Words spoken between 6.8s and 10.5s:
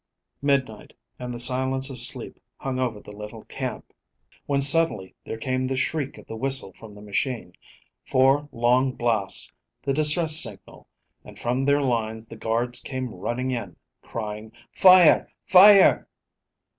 the machine, four long blasts the distress